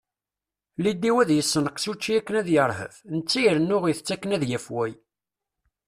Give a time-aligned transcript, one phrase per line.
[0.83, 4.91] Lidiw (ɛiwaḍ) ad yessenkeẓ učči akken ad yeṛhef, netta irennu ittett akken ad yafway.